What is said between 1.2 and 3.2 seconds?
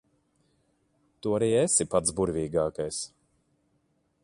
Tu arī esi pats burvīgākais.